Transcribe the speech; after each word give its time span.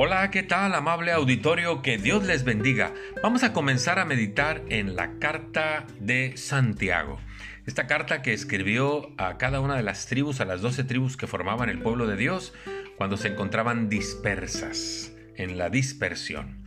Hola, 0.00 0.30
¿qué 0.30 0.44
tal 0.44 0.76
amable 0.76 1.10
auditorio? 1.10 1.82
Que 1.82 1.98
Dios 1.98 2.24
les 2.24 2.44
bendiga. 2.44 2.94
Vamos 3.20 3.42
a 3.42 3.52
comenzar 3.52 3.98
a 3.98 4.04
meditar 4.04 4.62
en 4.68 4.94
la 4.94 5.18
carta 5.18 5.88
de 5.98 6.36
Santiago. 6.36 7.18
Esta 7.66 7.88
carta 7.88 8.22
que 8.22 8.32
escribió 8.32 9.12
a 9.18 9.38
cada 9.38 9.58
una 9.58 9.74
de 9.74 9.82
las 9.82 10.06
tribus, 10.06 10.40
a 10.40 10.44
las 10.44 10.60
doce 10.60 10.84
tribus 10.84 11.16
que 11.16 11.26
formaban 11.26 11.68
el 11.68 11.80
pueblo 11.80 12.06
de 12.06 12.16
Dios, 12.16 12.54
cuando 12.96 13.16
se 13.16 13.26
encontraban 13.26 13.88
dispersas, 13.88 15.10
en 15.34 15.58
la 15.58 15.68
dispersión. 15.68 16.62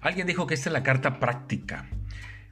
Alguien 0.00 0.26
dijo 0.26 0.48
que 0.48 0.54
esta 0.54 0.68
es 0.68 0.72
la 0.72 0.82
carta 0.82 1.20
práctica. 1.20 1.86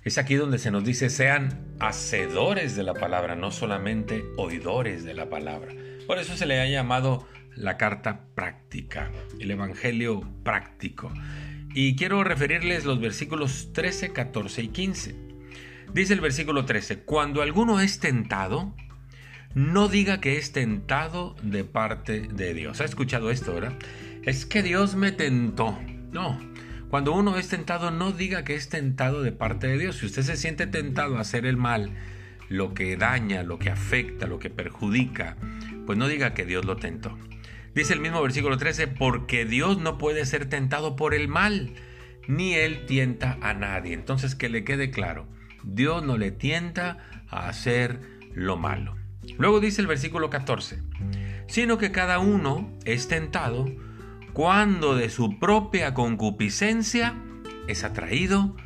Es 0.05 0.17
aquí 0.17 0.37
donde 0.37 0.61
se 0.61 0.71
nos 0.71 0.85
dice 0.85 1.11
sean 1.11 1.75
hacedores 1.81 2.77
de 2.77 2.85
la 2.85 2.95
palabra, 2.95 3.35
no 3.35 3.51
solamente 3.51 4.23
oidores 4.37 5.03
de 5.03 5.15
la 5.15 5.29
palabra. 5.29 5.75
Por 6.07 6.19
eso 6.19 6.37
se 6.37 6.47
le 6.47 6.61
ha 6.61 6.67
llamado 6.67 7.27
la 7.57 7.77
carta 7.77 8.27
práctica, 8.35 9.11
el 9.39 9.51
Evangelio 9.51 10.21
práctico. 10.43 11.13
Y 11.75 11.97
quiero 11.97 12.25
referirles 12.25 12.85
los 12.85 13.01
versículos 13.01 13.73
13, 13.73 14.13
14 14.13 14.63
y 14.63 14.69
15. 14.69 15.15
Dice 15.93 16.15
el 16.15 16.21
versículo 16.21 16.65
13, 16.65 17.01
cuando 17.01 17.43
alguno 17.43 17.81
es 17.81 17.99
tentado, 18.01 18.75
no 19.55 19.89
diga 19.89 20.21
que 20.21 20.39
es 20.39 20.53
tentado 20.53 21.35
de 21.43 21.65
parte 21.65 22.21
de 22.21 22.55
Dios. 22.55 22.81
¿Ha 22.81 22.85
escuchado 22.85 23.31
esto, 23.31 23.55
verdad? 23.55 23.75
Es 24.23 24.47
que 24.47 24.63
Dios 24.63 24.95
me 24.95 25.11
tentó. 25.13 25.79
No, 26.13 26.39
cuando 26.91 27.13
uno 27.13 27.39
es 27.39 27.49
tentado, 27.49 27.91
no 27.91 28.13
diga 28.13 28.45
que 28.45 28.55
es 28.55 28.69
tentado 28.69 29.23
de 29.23 29.33
parte 29.33 29.69
de 29.69 29.79
Dios. 29.79 29.99
Si 29.99 30.07
usted 30.07 30.23
se 30.23 30.37
siente 30.37 30.67
tentado 30.67 31.17
a 31.17 31.21
hacer 31.21 31.47
el 31.47 31.57
mal, 31.57 31.91
lo 32.49 32.75
que 32.75 32.97
daña, 32.97 33.45
lo 33.45 33.59
que 33.59 33.71
afecta, 33.71 34.27
lo 34.27 34.41
que 34.41 34.51
perjudica, 34.51 35.37
pues 35.87 35.97
no 35.97 36.09
diga 36.09 36.35
que 36.35 36.45
Dios 36.45 36.65
lo 36.65 36.77
tentó. 36.77 37.17
Dice 37.75 37.93
el 37.93 38.01
mismo 38.01 38.21
versículo 38.23 38.57
13, 38.57 38.89
porque 38.89 39.45
Dios 39.45 39.79
no 39.79 39.97
puede 39.97 40.27
ser 40.27 40.49
tentado 40.49 40.97
por 40.97 41.15
el 41.15 41.29
mal, 41.29 41.75
ni 42.27 42.55
Él 42.55 42.85
tienta 42.87 43.39
a 43.41 43.55
nadie. 43.55 43.95
Entonces 43.95 44.35
que 44.35 44.49
le 44.49 44.65
quede 44.65 44.91
claro, 44.91 45.27
Dios 45.63 46.05
no 46.05 46.19
le 46.19 46.33
tienta 46.33 46.99
a 47.29 47.49
hacer 47.49 48.01
lo 48.35 48.57
malo. 48.57 48.97
Luego 49.39 49.61
dice 49.61 49.81
el 49.81 49.87
versículo 49.87 50.31
14, 50.31 50.83
sino 51.47 51.79
que 51.79 51.93
cada 51.93 52.19
uno 52.19 52.71
es 52.85 53.09
tentado 53.09 53.67
cuando 54.33 54.95
de 54.95 55.11
su 55.11 55.39
propia 55.39 55.95
concupiscencia 55.95 57.15
es 57.69 57.85
atraído 57.85 58.57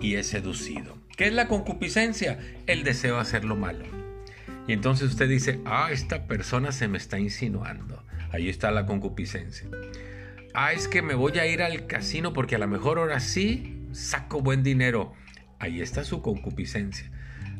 y 0.00 0.14
es 0.14 0.26
seducido. 0.28 0.98
¿Qué 1.16 1.26
es 1.26 1.32
la 1.32 1.48
concupiscencia? 1.48 2.38
El 2.66 2.84
deseo 2.84 3.16
de 3.16 3.20
hacer 3.20 3.44
lo 3.44 3.56
malo. 3.56 3.84
Y 4.66 4.72
entonces 4.72 5.10
usted 5.10 5.28
dice, 5.28 5.60
ah, 5.64 5.88
esta 5.90 6.26
persona 6.26 6.72
se 6.72 6.88
me 6.88 6.98
está 6.98 7.18
insinuando. 7.18 8.02
Ahí 8.32 8.48
está 8.48 8.70
la 8.70 8.86
concupiscencia. 8.86 9.68
Ah, 10.54 10.72
es 10.72 10.88
que 10.88 11.02
me 11.02 11.14
voy 11.14 11.38
a 11.38 11.46
ir 11.46 11.62
al 11.62 11.86
casino 11.86 12.32
porque 12.32 12.56
a 12.56 12.58
lo 12.58 12.68
mejor 12.68 12.98
ahora 12.98 13.20
sí 13.20 13.86
saco 13.92 14.40
buen 14.40 14.62
dinero. 14.62 15.12
Ahí 15.58 15.80
está 15.80 16.04
su 16.04 16.22
concupiscencia. 16.22 17.10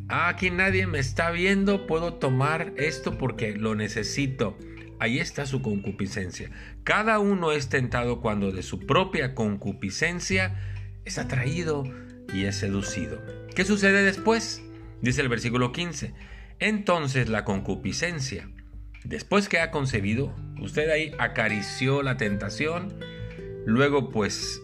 Ah, 0.08 0.28
aquí 0.28 0.50
nadie 0.50 0.86
me 0.86 0.98
está 0.98 1.30
viendo, 1.30 1.86
puedo 1.86 2.14
tomar 2.14 2.72
esto 2.76 3.16
porque 3.16 3.52
lo 3.52 3.74
necesito. 3.74 4.58
Ahí 4.98 5.18
está 5.18 5.46
su 5.46 5.62
concupiscencia. 5.62 6.50
Cada 6.84 7.20
uno 7.20 7.52
es 7.52 7.68
tentado 7.68 8.20
cuando 8.20 8.50
de 8.50 8.62
su 8.62 8.80
propia 8.80 9.34
concupiscencia 9.34 10.58
es 11.04 11.18
atraído 11.18 11.84
y 12.34 12.44
es 12.44 12.56
seducido. 12.56 13.22
¿Qué 13.54 13.64
sucede 13.64 14.02
después? 14.02 14.62
Dice 15.00 15.22
el 15.22 15.28
versículo 15.28 15.72
15. 15.72 16.12
Entonces 16.58 17.28
la 17.28 17.44
concupiscencia, 17.44 18.50
después 19.04 19.48
que 19.48 19.60
ha 19.60 19.70
concebido, 19.70 20.34
usted 20.60 20.90
ahí 20.90 21.12
acarició 21.18 22.02
la 22.02 22.16
tentación, 22.16 22.94
luego 23.66 24.10
pues 24.10 24.60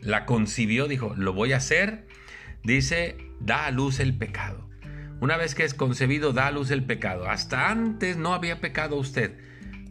la 0.00 0.26
concibió, 0.26 0.86
dijo, 0.88 1.14
lo 1.16 1.32
voy 1.32 1.52
a 1.52 1.58
hacer, 1.58 2.06
dice, 2.62 3.16
da 3.40 3.66
a 3.66 3.70
luz 3.70 4.00
el 4.00 4.16
pecado. 4.16 4.68
Una 5.20 5.36
vez 5.36 5.54
que 5.54 5.64
es 5.64 5.74
concebido, 5.74 6.32
da 6.32 6.48
a 6.48 6.50
luz 6.50 6.70
el 6.70 6.84
pecado. 6.84 7.28
Hasta 7.28 7.70
antes 7.70 8.16
no 8.16 8.34
había 8.34 8.60
pecado 8.60 8.96
usted, 8.96 9.38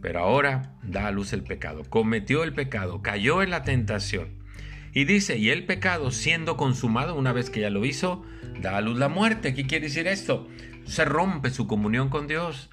pero 0.00 0.20
ahora 0.20 0.76
da 0.82 1.08
a 1.08 1.10
luz 1.10 1.32
el 1.32 1.42
pecado. 1.42 1.82
Cometió 1.88 2.44
el 2.44 2.52
pecado, 2.52 3.02
cayó 3.02 3.42
en 3.42 3.50
la 3.50 3.64
tentación. 3.64 4.44
Y 4.92 5.06
dice, 5.06 5.36
y 5.38 5.50
el 5.50 5.66
pecado 5.66 6.12
siendo 6.12 6.56
consumado, 6.56 7.16
una 7.16 7.32
vez 7.32 7.50
que 7.50 7.60
ya 7.60 7.70
lo 7.70 7.84
hizo, 7.84 8.24
da 8.60 8.76
a 8.76 8.80
luz 8.80 8.96
la 8.96 9.08
muerte. 9.08 9.54
¿Qué 9.54 9.66
quiere 9.66 9.86
decir 9.86 10.06
esto? 10.06 10.46
Se 10.84 11.04
rompe 11.04 11.50
su 11.50 11.66
comunión 11.66 12.10
con 12.10 12.28
Dios. 12.28 12.70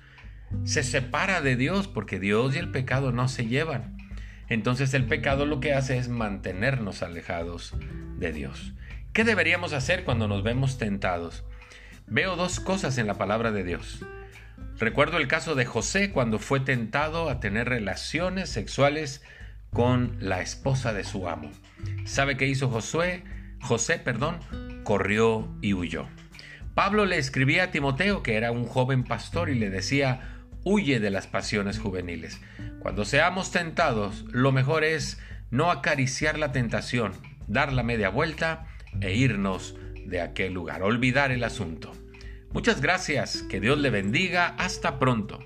Se 0.64 0.84
separa 0.84 1.42
de 1.42 1.56
Dios 1.56 1.88
porque 1.88 2.20
Dios 2.20 2.56
y 2.56 2.60
el 2.60 2.72
pecado 2.72 3.12
no 3.12 3.28
se 3.28 3.48
llevan. 3.48 3.98
Entonces 4.50 4.94
el 4.94 5.06
pecado 5.06 5.46
lo 5.46 5.60
que 5.60 5.74
hace 5.74 5.98
es 5.98 6.10
mantenernos 6.10 7.04
alejados 7.04 7.74
de 8.18 8.34
Dios. 8.34 8.74
¿Qué 9.14 9.24
deberíamos 9.24 9.74
hacer 9.74 10.04
cuando 10.04 10.28
nos 10.28 10.44
vemos 10.44 10.78
tentados? 10.78 11.44
Veo 12.08 12.36
dos 12.36 12.60
cosas 12.60 12.98
en 12.98 13.08
la 13.08 13.16
palabra 13.16 13.52
de 13.52 13.64
Dios. 13.64 14.06
Recuerdo 14.78 15.18
el 15.18 15.28
caso 15.28 15.56
de 15.56 15.66
José 15.66 16.12
cuando 16.12 16.40
fue 16.40 16.60
tentado 16.60 17.30
a 17.30 17.40
tener 17.40 17.70
relaciones 17.70 18.50
sexuales 18.50 19.22
con 19.72 20.18
la 20.20 20.42
esposa 20.42 20.92
de 20.94 21.04
su 21.04 21.30
amo. 21.30 21.52
¿Sabe 22.06 22.36
qué 22.36 22.48
hizo 22.48 22.70
Josué? 22.70 23.24
José, 23.62 24.00
perdón, 24.00 24.40
corrió 24.84 25.56
y 25.62 25.74
huyó. 25.74 26.08
Pablo 26.74 27.06
le 27.06 27.18
escribía 27.18 27.66
a 27.66 27.72
Timoteo, 27.72 28.24
que 28.24 28.36
era 28.36 28.52
un 28.52 28.66
joven 28.66 29.04
pastor, 29.04 29.50
y 29.50 29.56
le 29.56 29.70
decía, 29.70 30.41
huye 30.64 31.00
de 31.00 31.10
las 31.10 31.28
pasiones 31.28 31.80
juveniles. 31.80 32.40
Cuando 32.80 33.06
seamos 33.06 33.52
tentados, 33.52 34.26
lo 34.32 34.52
mejor 34.52 34.84
es 34.84 35.20
no 35.50 35.72
acariciar 35.72 36.38
la 36.38 36.52
tentación, 36.52 37.14
dar 37.48 37.74
la 37.74 37.84
media 37.84 38.10
vuelta 38.10 38.68
e 39.02 39.14
irnos 39.14 39.76
de 40.06 40.22
aquel 40.22 40.54
lugar, 40.54 40.84
olvidar 40.84 41.32
el 41.32 41.44
asunto. 41.44 41.92
Muchas 42.54 42.82
gracias, 42.82 43.44
que 43.44 43.60
Dios 43.60 43.78
le 43.78 43.90
bendiga, 43.90 44.48
hasta 44.58 45.00
pronto. 45.00 45.40